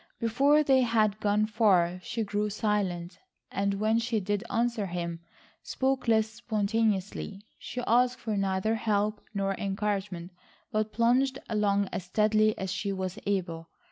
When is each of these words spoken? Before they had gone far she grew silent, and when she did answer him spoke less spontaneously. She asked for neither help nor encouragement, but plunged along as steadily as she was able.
Before 0.19 0.63
they 0.63 0.81
had 0.81 1.19
gone 1.19 1.45
far 1.45 1.99
she 2.01 2.23
grew 2.23 2.49
silent, 2.49 3.19
and 3.51 3.75
when 3.75 3.99
she 3.99 4.19
did 4.19 4.43
answer 4.49 4.87
him 4.87 5.19
spoke 5.61 6.07
less 6.07 6.27
spontaneously. 6.27 7.45
She 7.59 7.83
asked 7.85 8.17
for 8.19 8.35
neither 8.35 8.73
help 8.73 9.21
nor 9.35 9.53
encouragement, 9.53 10.31
but 10.71 10.91
plunged 10.91 11.37
along 11.47 11.87
as 11.91 12.05
steadily 12.05 12.57
as 12.57 12.71
she 12.73 12.91
was 12.91 13.19
able. 13.27 13.69